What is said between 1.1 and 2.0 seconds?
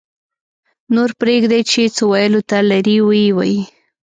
پرېږدئ چې